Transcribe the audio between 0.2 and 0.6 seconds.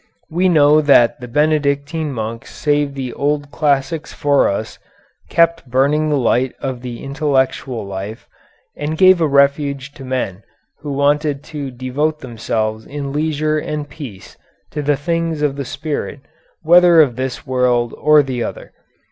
We